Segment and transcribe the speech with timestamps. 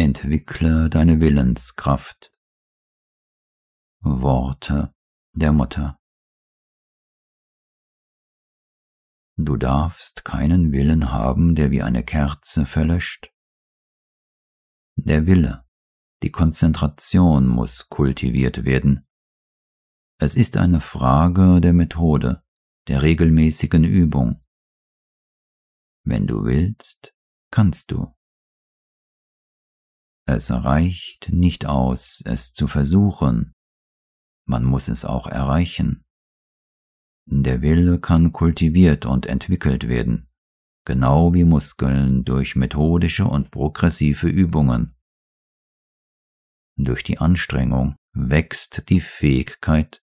[0.00, 2.32] Entwickle deine Willenskraft.
[4.00, 4.94] Worte
[5.34, 6.00] der Mutter.
[9.36, 13.30] Du darfst keinen Willen haben, der wie eine Kerze verlöscht.
[14.96, 15.68] Der Wille,
[16.22, 19.06] die Konzentration muss kultiviert werden.
[20.18, 22.42] Es ist eine Frage der Methode,
[22.88, 24.42] der regelmäßigen Übung.
[26.04, 27.14] Wenn du willst,
[27.50, 28.16] kannst du.
[30.32, 33.52] Es reicht nicht aus, es zu versuchen,
[34.46, 36.04] man muss es auch erreichen.
[37.26, 40.30] Der Wille kann kultiviert und entwickelt werden,
[40.86, 44.96] genau wie Muskeln durch methodische und progressive Übungen.
[46.76, 50.00] Durch die Anstrengung wächst die Fähigkeit,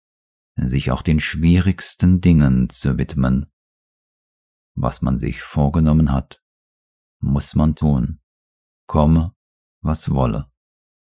[0.55, 3.45] sich auch den schwierigsten Dingen zu widmen.
[4.75, 6.43] Was man sich vorgenommen hat,
[7.21, 8.21] muss man tun,
[8.87, 9.34] komme,
[9.85, 10.51] was wolle,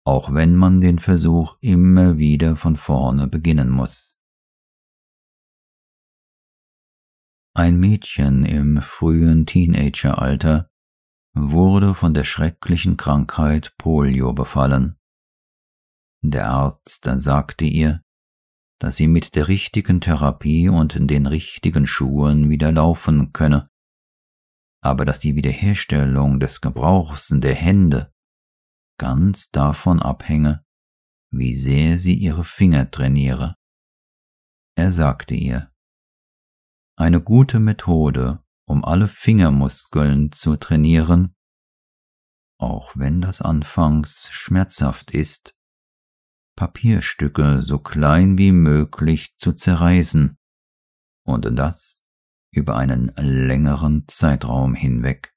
[0.04, 4.22] auch wenn man den Versuch immer wieder von vorne beginnen muss.
[7.54, 10.70] Ein Mädchen im frühen Teenageralter
[11.34, 14.96] wurde von der schrecklichen Krankheit Polio befallen.
[16.22, 18.02] Der Arzt sagte ihr,
[18.78, 23.68] dass sie mit der richtigen Therapie und den richtigen Schuhen wieder laufen könne,
[24.82, 28.12] aber dass die Wiederherstellung des Gebrauchs der Hände
[29.00, 30.62] ganz davon abhänge,
[31.32, 33.56] wie sehr sie ihre Finger trainiere.
[34.76, 35.72] Er sagte ihr,
[36.96, 41.34] eine gute Methode, um alle Fingermuskeln zu trainieren,
[42.58, 45.54] auch wenn das anfangs schmerzhaft ist,
[46.54, 50.36] Papierstücke so klein wie möglich zu zerreißen,
[51.24, 52.04] und das
[52.52, 55.34] über einen längeren Zeitraum hinweg.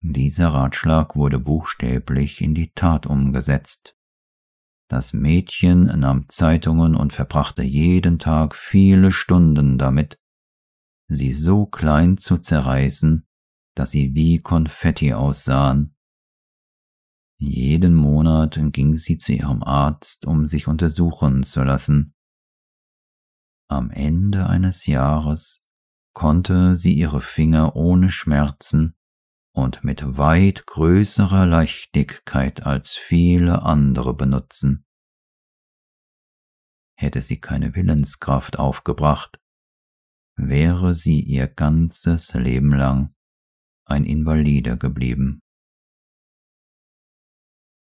[0.00, 3.96] Dieser Ratschlag wurde buchstäblich in die Tat umgesetzt.
[4.88, 10.18] Das Mädchen nahm Zeitungen und verbrachte jeden Tag viele Stunden damit,
[11.08, 13.26] sie so klein zu zerreißen,
[13.74, 15.94] dass sie wie Konfetti aussahen.
[17.40, 22.14] Jeden Monat ging sie zu ihrem Arzt, um sich untersuchen zu lassen.
[23.68, 25.68] Am Ende eines Jahres
[26.14, 28.97] konnte sie ihre Finger ohne Schmerzen
[29.58, 34.86] und mit weit größerer Leichtigkeit als viele andere benutzen.
[36.96, 39.40] Hätte sie keine Willenskraft aufgebracht,
[40.36, 43.16] wäre sie ihr ganzes Leben lang
[43.84, 45.40] ein Invalide geblieben.